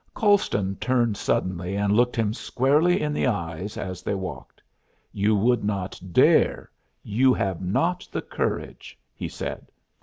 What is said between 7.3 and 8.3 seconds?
have not the